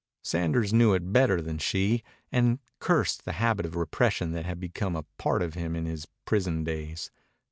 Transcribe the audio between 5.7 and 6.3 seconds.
in his